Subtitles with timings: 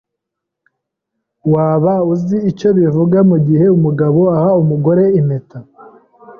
[1.53, 5.59] Waba uzi icyo bivuze mugihe umugabo aha umugore impeta?